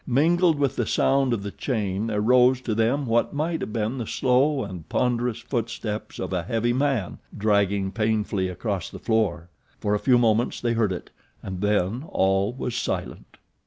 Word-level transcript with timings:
Mingled 0.07 0.57
with 0.57 0.77
the 0.77 0.87
sound 0.87 1.31
of 1.31 1.43
the 1.43 1.51
chain 1.51 2.07
there 2.07 2.19
rose 2.21 2.59
to 2.61 2.73
them 2.73 3.05
what 3.05 3.35
might 3.35 3.61
have 3.61 3.71
been 3.71 3.99
the 3.99 4.07
slow 4.07 4.63
and 4.63 4.89
ponderous 4.89 5.41
footsteps 5.41 6.17
of 6.17 6.33
a 6.33 6.41
heavy 6.41 6.73
man, 6.73 7.19
dragging 7.37 7.91
painfully 7.91 8.47
across 8.49 8.89
the 8.89 8.97
floor. 8.97 9.47
For 9.79 9.93
a 9.93 9.99
few 9.99 10.17
moments 10.17 10.59
they 10.59 10.73
heard 10.73 10.91
it, 10.91 11.11
and 11.43 11.61
then 11.61 12.03
all 12.09 12.51
was 12.51 12.73
silent. 12.73 13.37